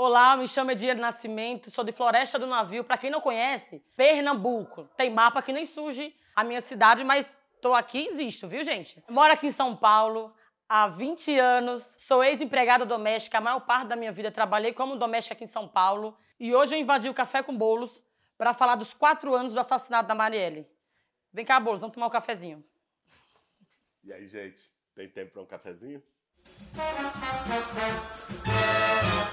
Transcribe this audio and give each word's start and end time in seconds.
Olá, 0.00 0.36
me 0.36 0.46
chamo 0.46 0.70
Ediane 0.70 1.00
Nascimento, 1.00 1.72
sou 1.72 1.82
de 1.82 1.90
Floresta 1.90 2.38
do 2.38 2.46
Navio. 2.46 2.84
Para 2.84 2.96
quem 2.96 3.10
não 3.10 3.20
conhece, 3.20 3.82
Pernambuco. 3.96 4.84
Tem 4.96 5.10
mapa 5.10 5.42
que 5.42 5.52
nem 5.52 5.66
surge 5.66 6.14
a 6.36 6.44
minha 6.44 6.60
cidade, 6.60 7.02
mas 7.02 7.36
tô 7.60 7.74
aqui 7.74 8.02
e 8.02 8.06
existo, 8.06 8.46
viu, 8.46 8.62
gente? 8.62 9.02
Moro 9.10 9.32
aqui 9.32 9.48
em 9.48 9.50
São 9.50 9.74
Paulo 9.74 10.32
há 10.68 10.86
20 10.86 11.36
anos, 11.40 11.96
sou 11.98 12.22
ex-empregada 12.22 12.86
doméstica, 12.86 13.38
a 13.38 13.40
maior 13.40 13.58
parte 13.66 13.88
da 13.88 13.96
minha 13.96 14.12
vida 14.12 14.30
trabalhei 14.30 14.72
como 14.72 14.94
doméstica 14.94 15.34
aqui 15.34 15.42
em 15.42 15.48
São 15.48 15.66
Paulo. 15.66 16.16
E 16.38 16.54
hoje 16.54 16.76
eu 16.76 16.78
invadi 16.78 17.08
o 17.08 17.14
Café 17.14 17.42
com 17.42 17.58
Bolos 17.58 18.00
para 18.36 18.54
falar 18.54 18.76
dos 18.76 18.94
quatro 18.94 19.34
anos 19.34 19.52
do 19.52 19.58
assassinato 19.58 20.06
da 20.06 20.14
Marielle. 20.14 20.64
Vem 21.32 21.44
cá, 21.44 21.58
Bolos, 21.58 21.80
vamos 21.80 21.94
tomar 21.94 22.06
um 22.06 22.10
cafezinho. 22.10 22.64
E 24.04 24.12
aí, 24.12 24.28
gente, 24.28 24.62
tem 24.94 25.08
tempo 25.08 25.32
para 25.32 25.42
um 25.42 25.46
cafezinho? 25.46 26.00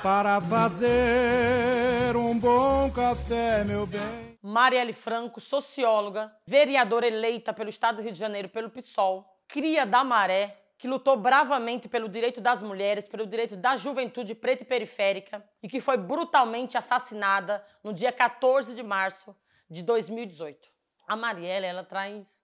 Para 0.02 0.40
fazer 0.40 2.16
um 2.16 2.38
bom 2.38 2.92
café, 2.92 3.64
meu 3.64 3.88
bem. 3.88 4.38
Marielle 4.42 4.94
Franco, 4.94 5.42
socióloga, 5.42 6.32
vereadora 6.46 7.08
eleita 7.08 7.52
pelo 7.52 7.72
Estado 7.72 7.96
do 7.96 8.04
Rio 8.04 8.12
de 8.12 8.20
Janeiro 8.20 8.48
pelo 8.48 8.70
PSOL, 8.70 9.26
cria 9.48 9.84
da 9.84 10.04
Maré, 10.04 10.56
que 10.78 10.88
lutou 10.88 11.18
bravamente 11.18 11.90
pelo 11.90 12.08
direito 12.08 12.40
das 12.40 12.62
mulheres, 12.62 13.08
pelo 13.08 13.26
direito 13.26 13.58
da 13.58 13.76
juventude 13.76 14.36
preta 14.36 14.62
e 14.62 14.66
periférica 14.68 15.44
e 15.64 15.68
que 15.68 15.82
foi 15.82 15.98
brutalmente 15.98 16.78
assassinada 16.78 17.66
no 17.84 17.92
dia 17.92 18.12
14 18.12 18.76
de 18.76 18.84
março 18.84 19.36
de 19.68 19.82
2018. 19.82 20.70
A 21.08 21.16
Marielle, 21.16 21.66
ela 21.66 21.84
traz, 21.84 22.44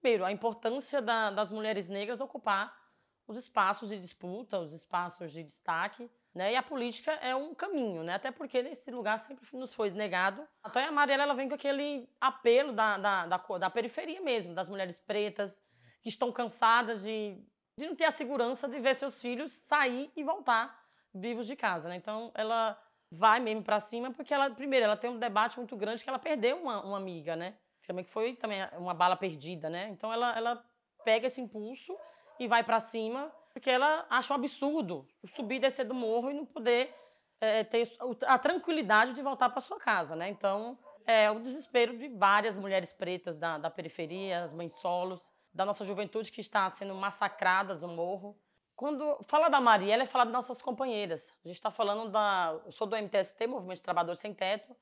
primeiro, 0.00 0.24
a 0.24 0.32
importância 0.32 1.00
da, 1.00 1.30
das 1.30 1.52
mulheres 1.52 1.88
negras 1.88 2.20
ocupar 2.20 2.81
os 3.26 3.36
espaços 3.36 3.88
de 3.88 4.00
disputa, 4.00 4.58
os 4.58 4.72
espaços 4.72 5.32
de 5.32 5.42
destaque, 5.42 6.10
né? 6.34 6.52
E 6.52 6.56
a 6.56 6.62
política 6.62 7.12
é 7.12 7.34
um 7.34 7.54
caminho, 7.54 8.02
né? 8.02 8.14
Até 8.14 8.30
porque 8.30 8.58
esse 8.58 8.90
lugar 8.90 9.18
sempre 9.18 9.46
nos 9.52 9.74
foi 9.74 9.90
negado. 9.90 10.46
A 10.62 10.90
Marielle 10.90 11.22
ela 11.22 11.34
vem 11.34 11.48
com 11.48 11.54
aquele 11.54 12.08
apelo 12.20 12.72
da, 12.72 12.96
da, 12.96 13.26
da, 13.26 13.36
da 13.36 13.70
periferia 13.70 14.20
mesmo, 14.20 14.54
das 14.54 14.68
mulheres 14.68 14.98
pretas, 14.98 15.60
que 16.02 16.08
estão 16.08 16.32
cansadas 16.32 17.02
de, 17.02 17.38
de 17.78 17.86
não 17.86 17.94
ter 17.94 18.04
a 18.04 18.10
segurança 18.10 18.68
de 18.68 18.80
ver 18.80 18.94
seus 18.94 19.20
filhos 19.20 19.52
sair 19.52 20.10
e 20.16 20.24
voltar 20.24 20.82
vivos 21.14 21.46
de 21.46 21.54
casa, 21.54 21.88
né? 21.88 21.96
Então 21.96 22.32
ela 22.34 22.80
vai 23.10 23.38
mesmo 23.40 23.62
para 23.62 23.78
cima 23.78 24.10
porque 24.10 24.32
ela, 24.32 24.50
primeiro, 24.50 24.84
ela 24.84 24.96
tem 24.96 25.10
um 25.10 25.18
debate 25.18 25.58
muito 25.58 25.76
grande 25.76 26.02
que 26.02 26.08
ela 26.08 26.18
perdeu 26.18 26.56
uma, 26.56 26.82
uma 26.84 26.96
amiga, 26.96 27.36
né? 27.36 27.54
Também 27.86 28.04
que 28.04 28.10
foi 28.10 28.34
também 28.34 28.60
uma 28.78 28.94
bala 28.94 29.16
perdida, 29.16 29.68
né? 29.68 29.88
Então 29.90 30.12
ela, 30.12 30.36
ela 30.36 30.64
pega 31.04 31.26
esse 31.26 31.40
impulso 31.40 31.96
e 32.38 32.46
vai 32.48 32.64
para 32.64 32.80
cima, 32.80 33.32
porque 33.52 33.70
ela 33.70 34.06
acha 34.08 34.32
um 34.32 34.36
absurdo 34.36 35.06
subir 35.26 35.56
e 35.56 35.60
descer 35.60 35.84
do 35.84 35.94
morro 35.94 36.30
e 36.30 36.34
não 36.34 36.46
poder 36.46 36.94
é, 37.40 37.64
ter 37.64 37.90
a 38.26 38.38
tranquilidade 38.38 39.14
de 39.14 39.22
voltar 39.22 39.50
para 39.50 39.60
sua 39.60 39.78
casa, 39.78 40.14
né? 40.14 40.28
Então, 40.28 40.78
é 41.06 41.30
o 41.30 41.40
desespero 41.40 41.96
de 41.98 42.08
várias 42.08 42.56
mulheres 42.56 42.92
pretas 42.92 43.36
da, 43.36 43.58
da 43.58 43.70
periferia, 43.70 44.42
as 44.42 44.54
mães 44.54 44.74
solos, 44.74 45.32
da 45.52 45.64
nossa 45.64 45.84
juventude 45.84 46.30
que 46.30 46.40
está 46.40 46.68
sendo 46.70 46.94
massacradas 46.94 47.82
no 47.82 47.88
morro. 47.88 48.38
Quando 48.74 49.18
fala 49.28 49.48
da 49.48 49.60
Mariela, 49.60 50.04
é 50.04 50.06
falar 50.06 50.24
das 50.24 50.32
nossas 50.32 50.62
companheiras. 50.62 51.36
A 51.44 51.48
gente 51.48 51.56
está 51.56 51.70
falando 51.70 52.10
da. 52.10 52.58
Eu 52.64 52.72
sou 52.72 52.86
do 52.86 52.96
MTST, 52.96 53.46
Movimento 53.46 53.76
de 53.76 53.82
Trabalhadores 53.82 54.20
Sem 54.20 54.32
Teto. 54.32 54.74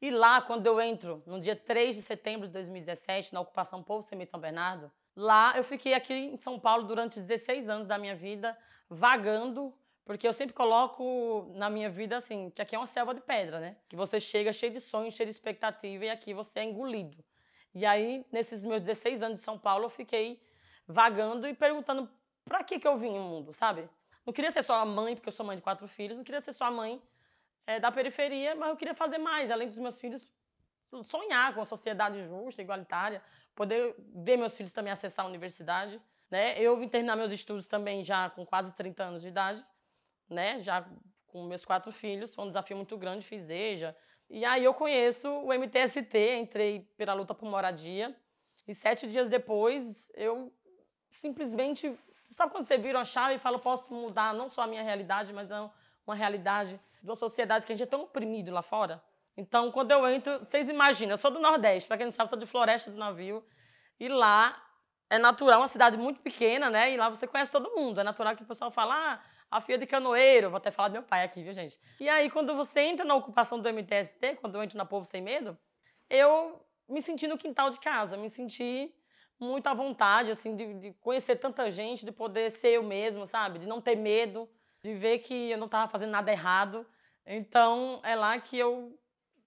E 0.00 0.10
lá, 0.10 0.42
quando 0.42 0.66
eu 0.66 0.80
entro, 0.80 1.22
no 1.26 1.40
dia 1.40 1.56
3 1.56 1.96
de 1.96 2.02
setembro 2.02 2.46
de 2.46 2.52
2017, 2.52 3.32
na 3.32 3.40
ocupação 3.40 3.82
Povo 3.82 4.02
Semente 4.02 4.30
São 4.30 4.40
Bernardo, 4.40 4.90
Lá 5.16 5.54
eu 5.56 5.64
fiquei 5.64 5.94
aqui 5.94 6.12
em 6.12 6.36
São 6.36 6.60
Paulo 6.60 6.84
durante 6.86 7.18
16 7.18 7.70
anos 7.70 7.88
da 7.88 7.96
minha 7.96 8.14
vida, 8.14 8.56
vagando, 8.88 9.72
porque 10.04 10.28
eu 10.28 10.32
sempre 10.32 10.54
coloco 10.54 11.50
na 11.54 11.70
minha 11.70 11.88
vida 11.88 12.18
assim, 12.18 12.50
que 12.50 12.60
aqui 12.60 12.76
é 12.76 12.78
uma 12.78 12.86
selva 12.86 13.14
de 13.14 13.22
pedra, 13.22 13.58
né? 13.58 13.76
Que 13.88 13.96
você 13.96 14.20
chega 14.20 14.52
cheio 14.52 14.72
de 14.72 14.80
sonhos, 14.80 15.14
cheio 15.14 15.26
de 15.26 15.34
expectativa 15.34 16.04
e 16.04 16.10
aqui 16.10 16.34
você 16.34 16.60
é 16.60 16.64
engolido. 16.64 17.24
E 17.74 17.86
aí, 17.86 18.26
nesses 18.30 18.64
meus 18.64 18.82
16 18.82 19.22
anos 19.22 19.38
de 19.38 19.44
São 19.44 19.58
Paulo, 19.58 19.86
eu 19.86 19.90
fiquei 19.90 20.40
vagando 20.86 21.48
e 21.48 21.54
perguntando 21.54 22.08
para 22.44 22.62
que 22.62 22.78
que 22.78 22.86
eu 22.86 22.96
vim 22.98 23.10
no 23.10 23.24
mundo, 23.24 23.54
sabe? 23.54 23.88
Não 24.24 24.32
queria 24.32 24.50
ser 24.50 24.62
só 24.62 24.74
a 24.74 24.84
mãe, 24.84 25.14
porque 25.14 25.28
eu 25.28 25.32
sou 25.32 25.46
mãe 25.46 25.56
de 25.56 25.62
quatro 25.62 25.88
filhos, 25.88 26.16
não 26.16 26.24
queria 26.24 26.40
ser 26.40 26.52
só 26.52 26.66
a 26.66 26.70
mãe 26.70 27.02
é, 27.66 27.80
da 27.80 27.90
periferia, 27.90 28.54
mas 28.54 28.68
eu 28.68 28.76
queria 28.76 28.94
fazer 28.94 29.18
mais, 29.18 29.50
além 29.50 29.66
dos 29.66 29.78
meus 29.78 29.98
filhos, 29.98 30.28
sonhar 31.04 31.52
com 31.52 31.60
uma 31.60 31.66
sociedade 31.66 32.22
justa, 32.26 32.62
igualitária, 32.62 33.22
poder 33.54 33.94
ver 34.14 34.36
meus 34.36 34.56
filhos 34.56 34.72
também 34.72 34.92
acessar 34.92 35.24
a 35.24 35.28
universidade. 35.28 36.00
Né? 36.30 36.60
Eu 36.60 36.76
vim 36.76 36.88
terminar 36.88 37.16
meus 37.16 37.32
estudos 37.32 37.68
também 37.68 38.04
já 38.04 38.30
com 38.30 38.44
quase 38.44 38.74
30 38.74 39.02
anos 39.02 39.22
de 39.22 39.28
idade, 39.28 39.64
né? 40.28 40.60
já 40.60 40.86
com 41.26 41.44
meus 41.44 41.64
quatro 41.64 41.92
filhos, 41.92 42.34
foi 42.34 42.44
um 42.44 42.48
desafio 42.48 42.76
muito 42.76 42.96
grande, 42.96 43.26
fiz 43.26 43.48
EJA. 43.48 43.96
E 44.28 44.44
aí 44.44 44.64
eu 44.64 44.74
conheço 44.74 45.28
o 45.28 45.52
MTST, 45.52 46.36
entrei 46.36 46.80
pela 46.96 47.12
luta 47.14 47.34
por 47.34 47.48
moradia, 47.48 48.16
e 48.66 48.74
sete 48.74 49.06
dias 49.06 49.28
depois 49.28 50.10
eu 50.14 50.52
simplesmente. 51.10 51.96
Sabe 52.30 52.50
quando 52.50 52.64
você 52.64 52.76
vira 52.76 52.98
uma 52.98 53.04
chave 53.04 53.36
e 53.36 53.38
fala, 53.38 53.58
posso 53.58 53.94
mudar 53.94 54.34
não 54.34 54.48
só 54.48 54.62
a 54.62 54.66
minha 54.66 54.82
realidade, 54.82 55.32
mas 55.32 55.48
uma 56.04 56.14
realidade 56.14 56.80
de 57.00 57.08
uma 57.08 57.14
sociedade 57.14 57.64
que 57.64 57.72
a 57.72 57.76
gente 57.76 57.86
é 57.86 57.90
tão 57.90 58.02
oprimido 58.02 58.50
lá 58.50 58.62
fora? 58.62 59.02
Então, 59.36 59.70
quando 59.70 59.90
eu 59.90 60.06
entro, 60.08 60.38
vocês 60.38 60.68
imaginam, 60.68 61.12
eu 61.12 61.18
sou 61.18 61.30
do 61.30 61.38
Nordeste, 61.38 61.86
para 61.86 61.98
quem 61.98 62.06
não 62.06 62.10
sabe, 62.10 62.30
sou 62.30 62.38
de 62.38 62.46
Floresta 62.46 62.90
do 62.90 62.96
Navio, 62.96 63.44
e 64.00 64.08
lá 64.08 64.62
é 65.10 65.18
natural, 65.18 65.60
uma 65.60 65.68
cidade 65.68 65.96
muito 65.96 66.20
pequena, 66.20 66.70
né? 66.70 66.92
E 66.92 66.96
lá 66.96 67.08
você 67.08 67.26
conhece 67.26 67.52
todo 67.52 67.70
mundo. 67.74 68.00
É 68.00 68.04
natural 68.04 68.34
que 68.34 68.42
o 68.42 68.46
pessoal 68.46 68.70
fala, 68.70 68.94
ah, 68.94 69.20
a 69.50 69.60
filha 69.60 69.78
de 69.78 69.86
canoeiro, 69.86 70.50
vou 70.50 70.56
até 70.56 70.70
falar 70.70 70.88
do 70.88 70.92
meu 70.92 71.02
pai 71.02 71.22
aqui, 71.22 71.42
viu, 71.42 71.52
gente? 71.52 71.78
E 72.00 72.08
aí, 72.08 72.30
quando 72.30 72.54
você 72.56 72.80
entra 72.80 73.04
na 73.04 73.14
ocupação 73.14 73.60
do 73.60 73.68
MTST, 73.68 74.36
quando 74.40 74.56
eu 74.56 74.62
entro 74.62 74.76
na 74.76 74.84
Povo 74.84 75.04
Sem 75.04 75.20
Medo, 75.20 75.56
eu 76.10 76.60
me 76.88 77.00
senti 77.00 77.26
no 77.26 77.38
quintal 77.38 77.70
de 77.70 77.78
casa, 77.78 78.16
me 78.16 78.30
senti 78.30 78.92
muito 79.38 79.66
à 79.66 79.74
vontade, 79.74 80.30
assim, 80.30 80.56
de, 80.56 80.74
de 80.74 80.92
conhecer 80.94 81.36
tanta 81.36 81.70
gente, 81.70 82.04
de 82.04 82.12
poder 82.12 82.50
ser 82.50 82.70
eu 82.70 82.82
mesmo, 82.82 83.26
sabe? 83.26 83.58
De 83.58 83.66
não 83.66 83.80
ter 83.80 83.94
medo, 83.94 84.48
de 84.82 84.94
ver 84.94 85.18
que 85.18 85.50
eu 85.50 85.58
não 85.58 85.66
estava 85.66 85.90
fazendo 85.90 86.10
nada 86.10 86.32
errado. 86.32 86.86
Então, 87.24 88.00
é 88.02 88.16
lá 88.16 88.38
que 88.40 88.58
eu 88.58 88.98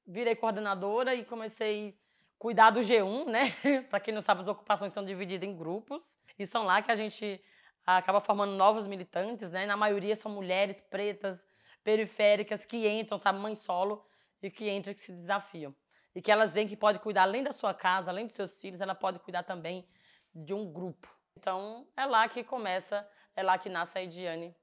virei 0.09 0.35
coordenadora 0.35 1.13
e 1.13 1.23
comecei 1.23 1.89
a 1.89 2.39
cuidar 2.39 2.71
do 2.71 2.79
G1, 2.79 3.25
né? 3.27 3.51
Para 3.89 3.99
quem 3.99 4.13
não 4.13 4.21
sabe, 4.21 4.41
as 4.41 4.47
ocupações 4.47 4.91
são 4.91 5.05
divididas 5.05 5.47
em 5.47 5.55
grupos 5.55 6.17
e 6.37 6.45
são 6.47 6.63
lá 6.63 6.81
que 6.81 6.91
a 6.91 6.95
gente 6.95 7.39
acaba 7.85 8.19
formando 8.19 8.53
novos 8.53 8.87
militantes, 8.87 9.51
né? 9.51 9.67
Na 9.67 9.77
maioria 9.77 10.15
são 10.15 10.31
mulheres 10.31 10.81
pretas, 10.81 11.45
periféricas 11.83 12.65
que 12.65 12.89
entram, 12.89 13.17
sabe, 13.19 13.39
mãe 13.39 13.53
solo 13.53 14.03
e 14.41 14.49
que 14.49 14.69
entram 14.69 14.93
que 14.93 14.99
se 14.99 15.11
desafiam. 15.11 15.75
E 16.15 16.21
que 16.21 16.31
elas 16.31 16.55
veem 16.55 16.67
que 16.67 16.75
pode 16.75 16.99
cuidar 16.99 17.23
além 17.23 17.43
da 17.43 17.51
sua 17.51 17.73
casa, 17.73 18.09
além 18.09 18.25
dos 18.25 18.35
seus 18.35 18.59
filhos, 18.59 18.81
ela 18.81 18.95
pode 18.95 19.19
cuidar 19.19 19.43
também 19.43 19.87
de 20.33 20.53
um 20.53 20.71
grupo. 20.71 21.07
Então, 21.37 21.87
é 21.95 22.05
lá 22.05 22.27
que 22.27 22.43
começa, 22.43 23.07
é 23.35 23.43
lá 23.43 23.57
que 23.57 23.69
nasce 23.69 23.97
a 23.97 24.03
Ediane 24.03 24.55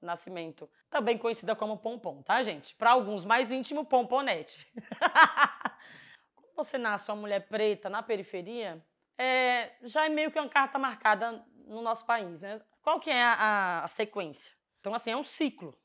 Nascimento, 0.00 0.70
também 0.90 1.16
conhecida 1.16 1.54
como 1.54 1.78
Pompom, 1.78 2.20
tá, 2.22 2.42
gente? 2.42 2.74
Para 2.74 2.90
alguns 2.90 3.24
mais 3.24 3.52
íntimo, 3.52 3.84
Pomponete. 3.84 4.70
Quando 6.34 6.52
você 6.56 6.76
nasce 6.76 7.10
uma 7.10 7.16
mulher 7.16 7.46
preta 7.46 7.88
na 7.88 8.02
periferia, 8.02 8.84
é, 9.16 9.70
já 9.82 10.04
é 10.04 10.08
meio 10.08 10.32
que 10.32 10.38
uma 10.38 10.48
carta 10.48 10.78
marcada 10.78 11.44
no 11.66 11.80
nosso 11.80 12.04
país, 12.04 12.42
né? 12.42 12.60
Qual 12.82 12.98
que 12.98 13.08
é 13.08 13.22
a, 13.22 13.84
a 13.84 13.88
sequência? 13.88 14.52
Então, 14.80 14.92
assim, 14.92 15.12
é 15.12 15.16
um 15.16 15.22
ciclo, 15.22 15.78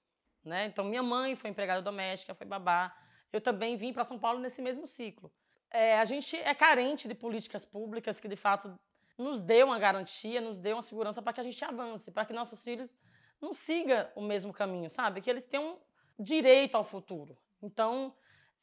né? 0.43 0.65
Então, 0.65 0.83
minha 0.83 1.03
mãe 1.03 1.35
foi 1.35 1.51
empregada 1.51 1.81
doméstica, 1.81 2.33
foi 2.33 2.47
babá. 2.47 2.95
Eu 3.31 3.39
também 3.39 3.77
vim 3.77 3.93
para 3.93 4.03
São 4.03 4.17
Paulo 4.17 4.39
nesse 4.39 4.61
mesmo 4.61 4.87
ciclo. 4.87 5.31
É, 5.69 5.99
a 5.99 6.05
gente 6.05 6.35
é 6.35 6.55
carente 6.55 7.07
de 7.07 7.13
políticas 7.13 7.63
públicas 7.63 8.19
que, 8.19 8.27
de 8.27 8.35
fato, 8.35 8.79
nos 9.17 9.41
dê 9.41 9.61
uma 9.61 9.77
garantia, 9.77 10.41
nos 10.41 10.59
dê 10.59 10.73
uma 10.73 10.81
segurança 10.81 11.21
para 11.21 11.33
que 11.33 11.41
a 11.41 11.43
gente 11.43 11.63
avance, 11.63 12.11
para 12.11 12.25
que 12.25 12.33
nossos 12.33 12.63
filhos 12.63 12.97
não 13.41 13.53
siga 13.53 14.11
o 14.15 14.21
mesmo 14.21 14.53
caminho, 14.53 14.89
sabe? 14.89 15.21
Que 15.21 15.29
eles 15.29 15.43
tenham 15.43 15.77
direito 16.17 16.75
ao 16.75 16.83
futuro. 16.83 17.37
Então, 17.61 18.13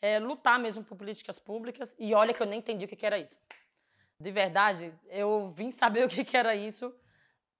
é, 0.00 0.18
lutar 0.18 0.58
mesmo 0.58 0.82
por 0.82 0.96
políticas 0.96 1.38
públicas. 1.38 1.94
E 1.98 2.14
olha 2.14 2.34
que 2.34 2.42
eu 2.42 2.46
nem 2.46 2.58
entendi 2.58 2.84
o 2.84 2.88
que, 2.88 3.06
era 3.06 3.18
isso. 3.18 3.38
De 4.18 4.30
verdade, 4.30 4.92
eu 5.08 5.50
vim 5.50 5.70
saber 5.70 6.04
o 6.06 6.08
que, 6.08 6.24
que 6.24 6.36
era 6.36 6.54
isso 6.54 6.94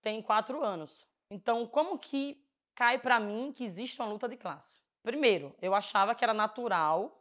tem 0.03 0.21
quatro 0.21 0.65
anos. 0.65 1.07
Então, 1.31 1.67
como 1.67 1.99
que 1.99 2.45
cai 2.75 2.99
para 2.99 3.21
mim 3.21 3.53
que 3.55 3.65
existe 3.65 4.01
uma 4.01 4.09
luta 4.09 4.29
de 4.29 4.37
classe? 4.37 4.81
Primeiro, 5.03 5.55
eu 5.61 5.75
achava 5.75 6.15
que 6.15 6.25
era 6.25 6.35
natural 6.35 7.21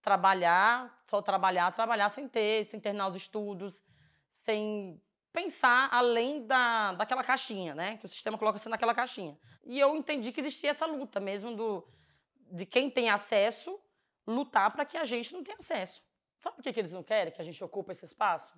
trabalhar, 0.00 1.02
só 1.04 1.20
trabalhar, 1.20 1.70
trabalhar 1.72 2.08
sem 2.08 2.26
ter, 2.28 2.64
sem 2.64 2.80
terminar 2.80 3.08
os 3.08 3.16
estudos, 3.16 3.82
sem 4.30 5.00
pensar 5.38 5.88
além 5.92 6.44
da, 6.46 6.92
daquela 6.94 7.22
caixinha, 7.22 7.74
né? 7.74 7.96
Que 7.98 8.06
o 8.06 8.08
sistema 8.08 8.36
coloca 8.36 8.58
você 8.58 8.68
naquela 8.68 8.94
caixinha. 8.94 9.38
E 9.64 9.78
eu 9.78 9.94
entendi 9.94 10.32
que 10.32 10.40
existia 10.40 10.70
essa 10.70 10.84
luta 10.84 11.20
mesmo 11.20 11.54
do, 11.54 11.86
de 12.50 12.66
quem 12.66 12.90
tem 12.90 13.08
acesso 13.08 13.78
lutar 14.26 14.72
para 14.72 14.84
que 14.84 14.96
a 14.96 15.04
gente 15.04 15.32
não 15.32 15.44
tenha 15.44 15.56
acesso. 15.56 16.02
Sabe 16.36 16.56
por 16.56 16.62
que, 16.62 16.72
que 16.72 16.80
eles 16.80 16.92
não 16.92 17.02
querem 17.02 17.32
que 17.32 17.40
a 17.40 17.44
gente 17.44 17.62
ocupe 17.62 17.92
esse 17.92 18.04
espaço? 18.04 18.52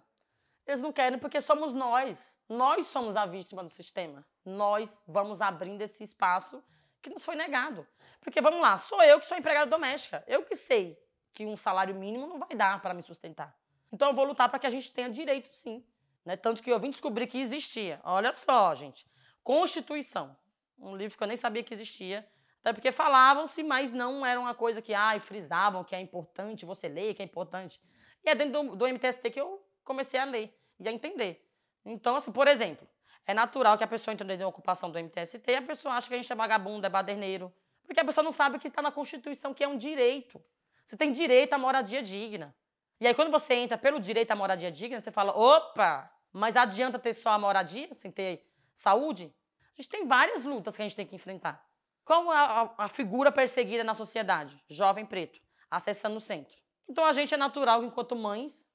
Eles 0.66 0.80
não 0.80 0.92
querem 0.92 1.18
porque 1.18 1.40
somos 1.40 1.74
nós. 1.74 2.38
Nós 2.48 2.86
somos 2.86 3.14
a 3.14 3.26
vítima 3.26 3.62
do 3.62 3.68
sistema. 3.68 4.26
Nós 4.44 5.02
vamos 5.06 5.40
abrindo 5.40 5.82
esse 5.82 6.02
espaço 6.02 6.62
que 7.02 7.10
nos 7.10 7.24
foi 7.24 7.36
negado. 7.36 7.86
Porque, 8.20 8.40
vamos 8.40 8.60
lá, 8.60 8.78
sou 8.78 9.02
eu 9.02 9.20
que 9.20 9.26
sou 9.26 9.36
empregada 9.36 9.70
doméstica. 9.70 10.24
Eu 10.26 10.44
que 10.44 10.54
sei 10.54 10.98
que 11.32 11.44
um 11.44 11.56
salário 11.56 11.94
mínimo 11.94 12.26
não 12.26 12.38
vai 12.38 12.54
dar 12.54 12.80
para 12.80 12.94
me 12.94 13.02
sustentar. 13.02 13.54
Então 13.92 14.08
eu 14.08 14.14
vou 14.14 14.24
lutar 14.24 14.48
para 14.48 14.58
que 14.58 14.66
a 14.66 14.70
gente 14.70 14.90
tenha 14.92 15.10
direito 15.10 15.48
sim. 15.52 15.84
Né? 16.30 16.36
Tanto 16.36 16.62
que 16.62 16.70
eu 16.70 16.78
vim 16.78 16.90
descobrir 16.90 17.26
que 17.26 17.38
existia. 17.38 18.00
Olha 18.04 18.32
só, 18.32 18.72
gente. 18.76 19.04
Constituição. 19.42 20.36
Um 20.78 20.94
livro 20.94 21.18
que 21.18 21.24
eu 21.24 21.26
nem 21.26 21.36
sabia 21.36 21.64
que 21.64 21.74
existia. 21.74 22.24
Até 22.60 22.72
porque 22.72 22.92
falavam-se, 22.92 23.64
mas 23.64 23.92
não 23.92 24.24
era 24.24 24.38
uma 24.38 24.54
coisa 24.54 24.80
que 24.80 24.94
ai, 24.94 25.18
frisavam 25.18 25.82
que 25.82 25.92
é 25.92 26.00
importante 26.00 26.64
você 26.64 26.88
ler, 26.88 27.14
que 27.14 27.22
é 27.22 27.24
importante. 27.24 27.80
E 28.22 28.30
é 28.30 28.34
dentro 28.36 28.62
do, 28.62 28.76
do 28.76 28.86
MTST 28.86 29.28
que 29.28 29.40
eu 29.40 29.60
comecei 29.82 30.20
a 30.20 30.24
ler 30.24 30.56
e 30.78 30.88
a 30.88 30.92
entender. 30.92 31.44
Então, 31.84 32.14
assim, 32.14 32.30
por 32.30 32.46
exemplo, 32.46 32.86
é 33.26 33.34
natural 33.34 33.76
que 33.76 33.82
a 33.82 33.88
pessoa 33.88 34.14
entre 34.14 34.36
na 34.36 34.46
ocupação 34.46 34.88
do 34.88 35.00
MTST 35.00 35.42
e 35.50 35.56
a 35.56 35.62
pessoa 35.62 35.94
acha 35.94 36.06
que 36.06 36.14
a 36.14 36.16
gente 36.16 36.32
é 36.32 36.36
vagabundo, 36.36 36.86
é 36.86 36.88
baderneiro. 36.88 37.52
Porque 37.84 37.98
a 37.98 38.04
pessoa 38.04 38.22
não 38.22 38.30
sabe 38.30 38.60
que 38.60 38.68
está 38.68 38.80
na 38.80 38.92
Constituição, 38.92 39.52
que 39.52 39.64
é 39.64 39.68
um 39.68 39.76
direito. 39.76 40.40
Você 40.84 40.96
tem 40.96 41.10
direito 41.10 41.54
à 41.54 41.58
moradia 41.58 42.00
digna. 42.02 42.54
E 43.00 43.06
aí, 43.08 43.14
quando 43.14 43.32
você 43.32 43.54
entra 43.54 43.76
pelo 43.76 43.98
direito 43.98 44.30
à 44.30 44.36
moradia 44.36 44.70
digna, 44.70 45.00
você 45.00 45.10
fala: 45.10 45.32
opa, 45.36 46.08
mas 46.32 46.56
adianta 46.56 46.98
ter 46.98 47.14
só 47.14 47.30
a 47.30 47.38
moradia 47.38 47.92
sem 47.92 48.10
ter 48.10 48.46
saúde? 48.74 49.34
A 49.74 49.82
gente 49.82 49.88
tem 49.88 50.06
várias 50.06 50.44
lutas 50.44 50.76
que 50.76 50.82
a 50.82 50.84
gente 50.84 50.96
tem 50.96 51.06
que 51.06 51.16
enfrentar. 51.16 51.64
A, 52.06 52.62
a, 52.62 52.84
a 52.84 52.88
figura 52.88 53.30
perseguida 53.30 53.84
na 53.84 53.94
sociedade? 53.94 54.60
Jovem 54.68 55.06
preto, 55.06 55.40
acessando 55.70 56.16
o 56.16 56.20
centro. 56.20 56.56
Então 56.88 57.04
a 57.04 57.12
gente 57.12 57.32
é 57.32 57.36
natural, 57.36 57.84
enquanto 57.84 58.16
mães, 58.16 58.68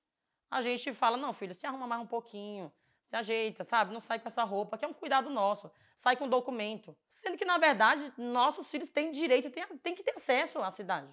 a 0.50 0.62
gente 0.62 0.94
fala: 0.94 1.18
não, 1.18 1.34
filho, 1.34 1.54
se 1.54 1.68
arruma 1.68 1.86
mais 1.86 2.02
um 2.02 2.08
pouquinho, 2.08 2.72
se 3.04 3.16
ajeita, 3.16 3.64
sabe? 3.64 3.94
Não 3.94 4.00
sai 4.00 4.20
com 4.20 4.28
essa 4.28 4.44
roupa, 4.44 4.78
que 4.78 4.86
é 4.86 4.88
um 4.88 4.94
cuidado 4.94 5.30
nosso. 5.30 5.72
Sai 5.96 6.16
com 6.16 6.28
documento. 6.28 6.96
Sendo 7.08 7.38
que, 7.38 7.46
na 7.46 7.58
verdade, 7.58 8.12
nossos 8.18 8.70
filhos 8.70 8.88
têm 8.88 9.12
direito, 9.12 9.50
têm, 9.52 9.66
têm 9.78 9.96
que 9.96 10.04
ter 10.04 10.16
acesso 10.16 10.62
à 10.62 10.72
cidade. 10.72 11.08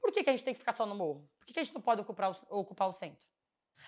Por 0.00 0.10
que, 0.12 0.24
que 0.24 0.30
a 0.30 0.32
gente 0.32 0.44
tem 0.44 0.54
que 0.54 0.60
ficar 0.60 0.72
só 0.72 0.84
no 0.86 0.94
morro? 0.94 1.28
Por 1.38 1.46
que, 1.46 1.52
que 1.52 1.60
a 1.60 1.62
gente 1.62 1.74
não 1.74 1.80
pode 1.80 2.00
ocupar 2.00 2.32
o, 2.32 2.58
ocupar 2.58 2.88
o 2.88 2.92
centro? 2.92 3.26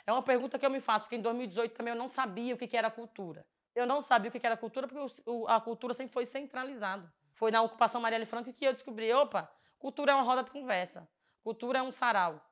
É 0.07 0.13
uma 0.13 0.23
pergunta 0.23 0.59
que 0.59 0.65
eu 0.65 0.71
me 0.71 0.81
faço, 0.81 1.05
porque 1.05 1.17
em 1.17 1.23
2018 1.23 1.75
também 1.75 1.93
eu 1.93 1.99
não 1.99 2.09
sabia 2.09 2.55
o 2.55 2.59
que, 2.59 2.77
era 2.77 2.91
cultura. 2.91 3.47
Eu 3.75 3.87
não 3.87 4.01
sabia 4.01 4.29
o 4.29 4.33
que, 4.33 4.47
era 4.47 4.57
cultura, 4.57 4.89
porque 4.89 5.23
a 5.47 5.61
cultura 5.61 5.95
sempre 5.95 6.13
foi 6.13 6.25
centralizada. 6.25 7.13
Foi 7.35 7.51
na 7.51 7.63
ocupação 7.63 8.01
Marielle 8.01 8.27
Franco 8.27 8.53
que 8.53 8.65
eu 8.65 8.73
descobri, 8.73 9.13
opa, 9.13 9.51
cultura 9.79 10.13
é 10.13 10.15
uma 10.15 10.25
roda 10.25 10.43
de 10.43 10.51
conversa. 10.51 11.09
Cultura 11.43 11.79
é 11.79 11.83
um 11.83 11.93
sarau. 11.93 12.45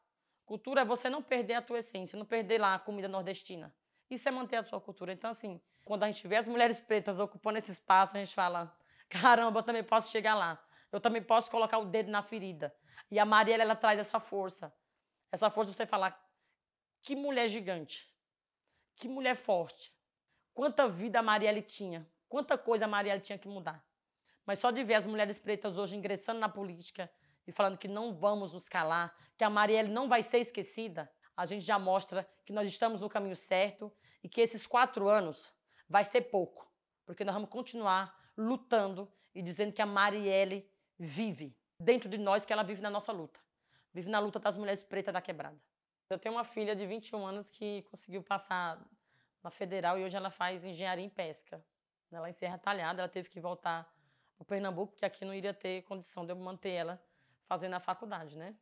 Cultura 0.44 0.82
é 0.82 0.84
você 0.84 1.10
não 1.10 1.22
perder 1.22 1.54
a 1.54 1.62
tua 1.62 1.78
essência, 1.78 2.16
não 2.16 2.24
perder 2.24 2.60
lá 2.60 2.74
a 2.74 2.78
comida 2.78 3.08
nordestina. 3.08 3.74
Isso 4.08 4.28
é 4.28 4.32
manter 4.32 4.56
a 4.56 4.62
sua 4.62 4.80
cultura. 4.80 5.12
Então, 5.12 5.30
assim, 5.30 5.60
quando 5.84 6.04
a 6.04 6.06
gente 6.10 6.26
vê 6.28 6.36
as 6.36 6.46
mulheres 6.46 6.78
pretas 6.78 7.18
ocupando 7.18 7.58
esse 7.58 7.72
espaço, 7.72 8.16
a 8.16 8.20
gente 8.20 8.34
fala: 8.34 8.72
caramba, 9.10 9.58
eu 9.58 9.62
também 9.64 9.82
posso 9.82 10.10
chegar 10.10 10.34
lá. 10.34 10.62
Eu 10.92 11.00
também 11.00 11.22
posso 11.22 11.50
colocar 11.50 11.78
o 11.78 11.84
dedo 11.84 12.10
na 12.10 12.22
ferida. 12.22 12.74
E 13.10 13.18
a 13.18 13.24
Mariela, 13.24 13.62
ela 13.62 13.76
traz 13.76 13.98
essa 13.98 14.20
força. 14.20 14.72
Essa 15.32 15.50
força 15.50 15.72
de 15.72 15.76
você 15.76 15.86
falar: 15.86 16.18
que 17.06 17.14
mulher 17.14 17.46
gigante. 17.46 18.12
Que 18.96 19.06
mulher 19.06 19.36
forte. 19.36 19.94
Quanta 20.52 20.88
vida 20.88 21.20
a 21.20 21.22
Marielle 21.22 21.62
tinha. 21.62 22.04
Quanta 22.28 22.58
coisa 22.58 22.84
a 22.84 22.88
Marielle 22.88 23.22
tinha 23.22 23.38
que 23.38 23.46
mudar. 23.46 23.80
Mas 24.44 24.58
só 24.58 24.72
de 24.72 24.82
ver 24.82 24.94
as 24.94 25.06
mulheres 25.06 25.38
pretas 25.38 25.78
hoje 25.78 25.94
ingressando 25.94 26.40
na 26.40 26.48
política 26.48 27.08
e 27.46 27.52
falando 27.52 27.78
que 27.78 27.86
não 27.86 28.12
vamos 28.12 28.52
nos 28.52 28.68
calar, 28.68 29.16
que 29.38 29.44
a 29.44 29.48
Marielle 29.48 29.88
não 29.88 30.08
vai 30.08 30.20
ser 30.20 30.38
esquecida, 30.38 31.08
a 31.36 31.46
gente 31.46 31.64
já 31.64 31.78
mostra 31.78 32.28
que 32.44 32.52
nós 32.52 32.68
estamos 32.68 33.00
no 33.00 33.08
caminho 33.08 33.36
certo 33.36 33.92
e 34.20 34.28
que 34.28 34.40
esses 34.40 34.66
quatro 34.66 35.08
anos 35.08 35.54
vai 35.88 36.04
ser 36.04 36.22
pouco, 36.22 36.68
porque 37.04 37.24
nós 37.24 37.36
vamos 37.36 37.50
continuar 37.50 38.12
lutando 38.36 39.08
e 39.32 39.40
dizendo 39.42 39.72
que 39.72 39.80
a 39.80 39.86
Marielle 39.86 40.68
vive 40.98 41.56
dentro 41.78 42.08
de 42.08 42.18
nós, 42.18 42.44
que 42.44 42.52
ela 42.52 42.64
vive 42.64 42.82
na 42.82 42.90
nossa 42.90 43.12
luta. 43.12 43.38
Vive 43.94 44.10
na 44.10 44.18
luta 44.18 44.40
das 44.40 44.56
mulheres 44.56 44.82
pretas 44.82 45.14
da 45.14 45.22
quebrada. 45.22 45.56
Eu 46.08 46.18
tenho 46.18 46.34
uma 46.36 46.44
filha 46.44 46.76
de 46.76 46.86
21 46.86 47.26
anos 47.26 47.50
que 47.50 47.82
conseguiu 47.90 48.22
passar 48.22 48.80
na 49.42 49.50
federal 49.50 49.98
e 49.98 50.04
hoje 50.04 50.16
ela 50.16 50.30
faz 50.30 50.64
engenharia 50.64 51.04
em 51.04 51.08
pesca. 51.08 51.64
Ela 52.12 52.30
em 52.30 52.32
Serra 52.32 52.56
Talhada, 52.58 53.02
ela 53.02 53.08
teve 53.08 53.28
que 53.28 53.40
voltar 53.40 53.92
para 54.36 54.44
Pernambuco, 54.44 54.92
porque 54.92 55.04
aqui 55.04 55.24
não 55.24 55.34
iria 55.34 55.52
ter 55.52 55.82
condição 55.82 56.24
de 56.24 56.30
eu 56.30 56.36
manter 56.36 56.70
ela 56.70 57.02
fazendo 57.46 57.74
a 57.74 57.80
faculdade, 57.80 58.36
né? 58.36 58.54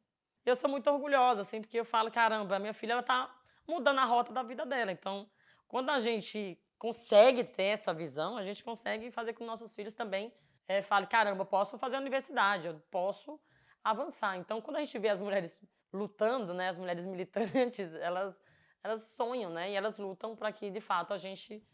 Eu 0.45 0.57
sou 0.57 0.71
muito 0.71 0.91
orgulhosa, 0.91 1.43
assim, 1.43 1.61
porque 1.61 1.79
eu 1.79 1.85
falo, 1.85 2.11
caramba, 2.11 2.57
a 2.57 2.59
minha 2.59 2.73
filha 2.73 2.93
ela 2.93 3.03
tá 3.03 3.35
mudando 3.69 3.99
a 3.99 4.05
rota 4.05 4.33
da 4.33 4.43
vida 4.43 4.65
dela. 4.65 4.93
Então, 4.93 5.29
quando 5.69 5.91
a 5.91 6.01
gente 6.01 6.59
consegue 6.79 7.45
ter 7.45 7.65
essa 7.65 7.93
visão, 7.93 8.39
a 8.39 8.45
gente 8.45 8.65
consegue 8.65 9.11
fazer 9.11 9.35
com 9.35 9.41
que 9.41 9.45
nossos 9.45 9.75
filhos 9.75 9.93
também 9.93 10.33
é, 10.67 10.81
falem, 10.81 11.09
caramba, 11.09 11.45
posso 11.45 11.79
fazer 11.79 11.97
a 11.97 12.01
universidade, 12.01 12.67
eu 12.67 12.81
posso 12.91 13.39
avançar. 13.83 14.37
Então, 14.39 14.63
quando 14.63 14.77
a 14.77 14.81
gente 14.81 14.99
vê 14.99 15.09
as 15.09 15.21
mulheres 15.21 15.59
lutando, 15.95 16.53
né, 16.53 16.69
as 16.69 16.77
mulheres 16.77 17.05
militantes, 17.07 17.95
elas, 17.95 18.37
elas 18.83 19.03
sonham, 19.05 19.51
né, 19.51 19.71
e 19.71 19.75
elas 19.75 19.97
lutam 19.97 20.35
para 20.35 20.53
que, 20.53 20.71
de 20.71 20.81
fato, 20.81 21.15
a 21.15 21.19
gente 21.19 21.65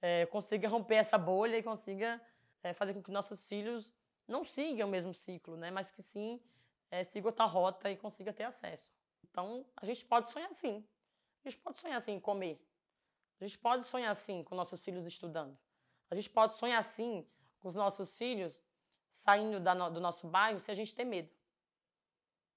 é, 0.00 0.24
consiga 0.26 0.68
romper 0.68 0.94
essa 0.94 1.18
bolha 1.18 1.58
e 1.58 1.62
consiga 1.62 2.20
é, 2.62 2.72
fazer 2.72 2.94
com 2.94 3.02
que 3.02 3.10
nossos 3.10 3.46
filhos 3.48 3.92
não 4.26 4.44
sigam 4.44 4.86
o 4.86 4.90
mesmo 4.90 5.12
ciclo, 5.12 5.56
né, 5.56 5.70
mas 5.70 5.90
que 5.90 6.02
sim 6.02 6.40
é, 6.90 7.02
siga 7.02 7.28
outra 7.28 7.44
rota 7.44 7.90
e 7.90 7.96
consiga 7.96 8.32
ter 8.32 8.44
acesso. 8.44 8.92
Então, 9.30 9.66
a 9.76 9.84
gente 9.84 10.04
pode 10.04 10.30
sonhar 10.30 10.48
assim. 10.48 10.86
A 11.44 11.50
gente 11.50 11.60
pode 11.60 11.78
sonhar 11.78 11.96
assim 11.96 12.12
em 12.12 12.20
comer. 12.20 12.64
A 13.40 13.46
gente 13.46 13.58
pode 13.58 13.84
sonhar 13.84 14.10
assim 14.10 14.42
com 14.42 14.54
nossos 14.54 14.84
filhos 14.84 15.06
estudando. 15.06 15.56
A 16.10 16.14
gente 16.14 16.30
pode 16.30 16.54
sonhar 16.54 16.78
assim 16.78 17.26
com 17.60 17.68
os 17.68 17.74
nossos 17.74 18.16
filhos 18.16 18.60
saindo 19.10 19.60
da, 19.60 19.88
do 19.88 20.00
nosso 20.00 20.26
bairro 20.26 20.58
se 20.58 20.70
a 20.70 20.74
gente 20.74 20.94
ter 20.94 21.04
medo 21.04 21.30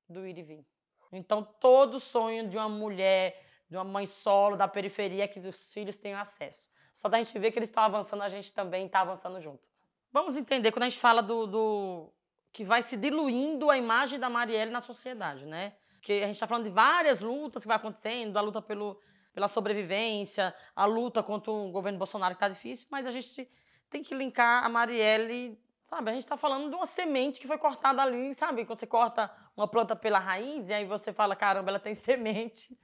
do 0.09 0.25
ir 0.25 0.37
e 0.37 0.43
vir. 0.43 0.70
Então, 1.11 1.43
todo 1.43 1.99
sonho 1.99 2.47
de 2.47 2.57
uma 2.57 2.69
mulher, 2.69 3.43
de 3.69 3.75
uma 3.75 3.83
mãe 3.83 4.05
solo 4.05 4.55
da 4.55 4.67
periferia 4.67 5.25
é 5.25 5.27
que 5.27 5.39
os 5.39 5.73
filhos 5.73 5.97
tenham 5.97 6.19
acesso. 6.19 6.69
Só 6.93 7.09
da 7.09 7.17
gente 7.17 7.37
ver 7.37 7.51
que 7.51 7.59
eles 7.59 7.69
estão 7.69 7.83
avançando, 7.83 8.21
a 8.21 8.29
gente 8.29 8.53
também 8.53 8.85
está 8.85 9.01
avançando 9.01 9.39
junto. 9.41 9.67
Vamos 10.11 10.35
entender, 10.35 10.71
quando 10.71 10.83
a 10.83 10.89
gente 10.89 10.99
fala 10.99 11.21
do, 11.21 11.47
do 11.47 12.13
que 12.51 12.63
vai 12.63 12.81
se 12.81 12.97
diluindo 12.97 13.69
a 13.69 13.77
imagem 13.77 14.19
da 14.19 14.29
Marielle 14.29 14.71
na 14.71 14.81
sociedade, 14.81 15.45
né? 15.45 15.73
Que 16.01 16.23
a 16.23 16.25
gente 16.25 16.35
está 16.35 16.47
falando 16.47 16.65
de 16.65 16.69
várias 16.69 17.19
lutas 17.19 17.61
que 17.61 17.67
vai 17.67 17.77
acontecendo, 17.77 18.35
a 18.37 18.41
luta 18.41 18.61
pelo, 18.61 18.99
pela 19.33 19.47
sobrevivência, 19.47 20.53
a 20.75 20.85
luta 20.85 21.23
contra 21.23 21.51
o 21.51 21.71
governo 21.71 21.97
Bolsonaro 21.97 22.35
que 22.35 22.43
está 22.43 22.49
difícil, 22.49 22.87
mas 22.91 23.05
a 23.05 23.11
gente 23.11 23.49
tem 23.89 24.01
que 24.01 24.13
linkar 24.13 24.65
a 24.65 24.69
Marielle, 24.69 25.57
sabe? 25.91 26.09
A 26.09 26.13
gente 26.13 26.23
está 26.23 26.37
falando 26.37 26.69
de 26.69 26.75
uma 26.75 26.85
semente 26.85 27.41
que 27.41 27.47
foi 27.47 27.57
cortada 27.57 28.01
ali, 28.01 28.33
sabe? 28.33 28.65
Quando 28.65 28.79
você 28.79 28.87
corta 28.87 29.29
uma 29.57 29.67
planta 29.67 29.93
pela 29.93 30.19
raiz 30.19 30.69
e 30.69 30.73
aí 30.73 30.85
você 30.85 31.11
fala, 31.11 31.35
caramba, 31.35 31.69
ela 31.69 31.79
tem 31.79 31.93
semente, 31.93 32.79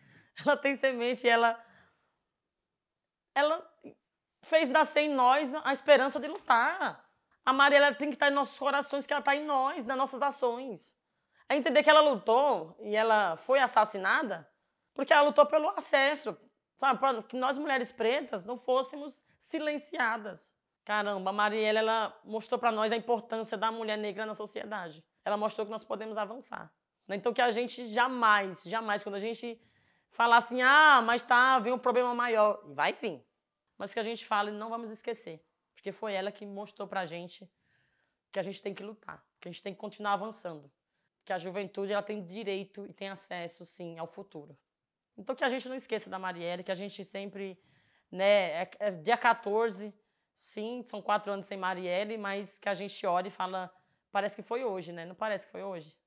ela 0.46 0.58
tem 0.58 0.76
semente 0.76 1.26
e 1.26 1.30
ela, 1.30 1.58
ela 3.34 3.66
fez 4.44 4.70
nascer 4.70 5.04
em 5.04 5.14
nós 5.14 5.56
a 5.56 5.72
esperança 5.72 6.20
de 6.20 6.28
lutar. 6.28 7.02
A 7.46 7.54
Maria 7.54 7.78
ela 7.78 7.96
tem 7.96 8.10
que 8.10 8.16
estar 8.16 8.30
em 8.30 8.34
nossos 8.34 8.60
corações, 8.60 9.08
que 9.08 9.14
ela 9.14 9.22
está 9.22 9.34
em 9.34 9.46
nós, 9.46 9.86
nas 9.86 9.98
nossas 9.98 10.22
ações. 10.22 10.94
É 11.48 11.56
entender 11.56 11.82
que 11.84 11.90
ela 11.90 12.02
lutou 12.02 12.78
e 12.82 12.94
ela 12.94 13.38
foi 13.38 13.60
assassinada 13.60 14.46
porque 14.94 15.14
ela 15.14 15.22
lutou 15.22 15.46
pelo 15.46 15.70
acesso, 15.78 16.38
sabe? 16.76 17.00
Para 17.00 17.24
que 17.24 17.38
nós, 17.38 17.58
mulheres 17.58 17.90
pretas, 17.90 18.46
não 18.46 18.58
fôssemos 18.58 19.24
silenciadas. 19.40 20.52
Caramba, 20.88 21.32
a 21.32 21.34
Marielle 21.34 21.80
ela 21.80 22.18
mostrou 22.24 22.58
para 22.58 22.72
nós 22.72 22.94
a 22.94 22.96
importância 22.96 23.58
da 23.58 23.70
mulher 23.70 23.98
negra 23.98 24.26
na 24.26 24.34
sociedade. 24.34 25.04
Ela 25.26 25.36
mostrou 25.36 25.66
que 25.66 25.72
nós 25.72 25.84
podemos 25.84 26.18
avançar. 26.18 26.72
Né? 27.06 27.18
Então, 27.18 27.34
que 27.34 27.42
a 27.42 27.52
gente 27.52 27.88
jamais, 27.90 28.64
jamais, 28.64 29.04
quando 29.04 29.16
a 29.16 29.20
gente 29.20 29.60
falar 30.12 30.38
assim, 30.38 30.62
ah, 30.62 31.02
mas 31.02 31.24
tá, 31.24 31.60
vem 31.60 31.74
um 31.74 31.78
problema 31.78 32.16
maior, 32.16 32.62
vai 32.68 32.94
vir. 32.94 33.22
Mas 33.78 33.94
que 33.94 34.00
a 34.00 34.04
gente 34.04 34.26
fale, 34.26 34.50
não 34.50 34.70
vamos 34.70 34.90
esquecer 34.90 35.44
porque 35.88 35.92
foi 35.92 36.14
ela 36.14 36.32
que 36.32 36.46
mostrou 36.46 36.88
pra 36.88 37.06
gente 37.06 37.50
que 38.30 38.40
a 38.40 38.44
gente 38.44 38.62
tem 38.62 38.74
que 38.74 38.84
lutar, 38.84 39.24
que 39.40 39.48
a 39.48 39.52
gente 39.52 39.64
tem 39.64 39.74
que 39.74 39.80
continuar 39.80 40.14
avançando, 40.14 40.70
que 41.24 41.32
a 41.32 41.40
juventude 41.40 41.94
ela 41.94 42.04
tem 42.04 42.22
direito 42.22 42.86
e 42.88 42.94
tem 42.94 43.08
acesso, 43.08 43.64
sim, 43.64 43.98
ao 43.98 44.06
futuro. 44.06 44.58
Então 45.18 45.34
que 45.34 45.46
a 45.46 45.50
gente 45.50 45.70
não 45.70 45.76
esqueça 45.76 46.10
da 46.10 46.20
Marielle, 46.20 46.64
que 46.64 46.72
a 46.72 46.76
gente 46.76 47.06
sempre, 47.06 47.58
né, 48.12 48.64
é, 48.64 48.72
é 48.80 48.92
dia 48.92 49.16
14, 49.16 49.94
sim, 50.38 50.84
são 50.86 51.02
quatro 51.02 51.32
anos 51.32 51.48
sem 51.48 51.58
Marielle, 51.58 52.16
mas 52.16 52.60
que 52.60 52.70
a 52.70 52.76
gente 52.76 53.06
olha 53.08 53.28
e 53.28 53.32
fala, 53.32 53.74
parece 54.12 54.36
que 54.36 54.44
foi 54.44 54.64
hoje, 54.64 54.94
né? 54.94 55.04
Não 55.04 55.16
parece 55.16 55.48
que 55.48 55.52
foi 55.52 55.64
hoje? 55.64 55.98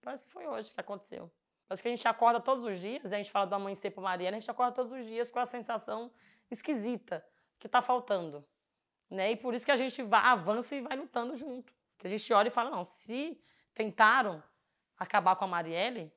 Parece 0.00 0.24
que 0.24 0.30
foi 0.30 0.46
hoje 0.46 0.72
que 0.72 0.80
aconteceu. 0.80 1.30
Parece 1.66 1.82
que 1.82 1.88
a 1.88 1.90
gente 1.90 2.06
acorda 2.06 2.40
todos 2.40 2.64
os 2.64 2.78
dias, 2.78 3.12
a 3.12 3.16
gente 3.16 3.32
fala 3.32 3.46
do 3.46 3.54
amanhecer 3.54 3.90
para 3.90 4.02
Marielle, 4.02 4.36
a 4.36 4.38
gente 4.38 4.50
acorda 4.50 4.72
todos 4.76 4.92
os 4.92 5.04
dias 5.04 5.28
com 5.28 5.40
a 5.40 5.44
sensação 5.44 6.10
esquisita 6.48 7.26
que 7.58 7.66
está 7.66 7.82
faltando. 7.82 8.46
Né? 9.10 9.32
E 9.32 9.36
por 9.36 9.54
isso 9.54 9.64
que 9.64 9.72
a 9.72 9.76
gente 9.76 10.00
avança 10.12 10.76
e 10.76 10.80
vai 10.80 10.96
lutando 10.96 11.36
junto. 11.36 11.74
Que 11.98 12.06
a 12.06 12.10
gente 12.10 12.32
olha 12.32 12.48
e 12.48 12.52
fala, 12.52 12.70
não, 12.70 12.84
se 12.84 13.42
tentaram 13.72 14.40
acabar 14.96 15.34
com 15.34 15.46
a 15.46 15.48
Marielle, 15.48 16.12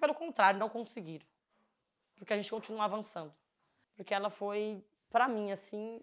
pelo 0.00 0.14
contrário, 0.14 0.58
não 0.58 0.68
conseguiram. 0.68 1.26
Porque 2.16 2.32
a 2.32 2.36
gente 2.36 2.50
continua 2.50 2.86
avançando. 2.86 3.32
Porque 3.94 4.12
ela 4.12 4.30
foi, 4.30 4.84
para 5.10 5.28
mim, 5.28 5.52
assim, 5.52 6.02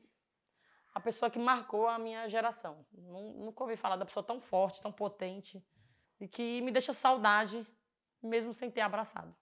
a 0.94 1.00
pessoa 1.00 1.30
que 1.30 1.40
marcou 1.40 1.88
a 1.88 1.98
minha 1.98 2.28
geração. 2.30 2.86
Nunca 2.92 3.64
ouvi 3.64 3.76
falar 3.76 3.96
da 3.96 4.06
pessoa 4.06 4.24
tão 4.24 4.40
forte, 4.40 4.82
tão 4.82 4.92
potente 4.92 5.64
e 6.20 6.28
que 6.28 6.62
me 6.62 6.72
deixa 6.72 6.94
saudade, 6.94 7.66
mesmo 8.22 8.54
sem 8.54 8.70
ter 8.70 8.82
abraçado. 8.82 9.36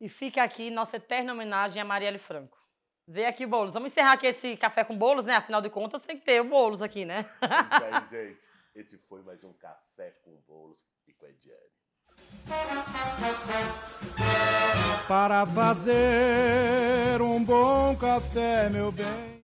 E 0.00 0.08
fica 0.08 0.42
aqui 0.42 0.70
nossa 0.70 0.96
eterna 0.96 1.32
homenagem 1.32 1.80
a 1.80 1.84
Marielle 1.84 2.18
Franco. 2.18 2.58
Vê 3.06 3.24
aqui 3.24 3.46
o 3.46 3.48
Boulos. 3.48 3.72
Vamos 3.72 3.92
encerrar 3.92 4.12
aqui 4.12 4.26
esse 4.26 4.56
café 4.56 4.84
com 4.84 4.96
bolos, 4.96 5.24
né? 5.24 5.34
Afinal 5.34 5.62
de 5.62 5.70
contas, 5.70 6.02
tem 6.02 6.18
que 6.18 6.24
ter 6.24 6.40
o 6.40 6.44
Boulos 6.44 6.82
aqui, 6.82 7.06
né? 7.06 7.24
É 7.40 7.76
isso 7.76 7.84
aí, 7.84 8.28
gente. 8.28 8.44
Esse 8.74 8.98
foi 8.98 9.22
mais 9.22 9.42
um 9.42 9.52
Café 9.54 10.10
com 10.22 10.36
Bolos 10.46 10.86
e 11.06 11.12
com 11.12 11.26
a 11.26 11.30
Ediane. 11.30 11.58
Para 15.08 15.46
fazer 15.46 17.20
um 17.20 17.42
bom 17.42 17.96
café, 17.96 18.68
meu 18.68 18.92
bem. 18.92 19.36